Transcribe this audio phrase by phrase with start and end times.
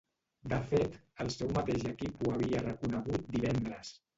[0.53, 0.95] De fet,
[1.25, 3.97] el seu mateix equip ho havia reconegut divendres.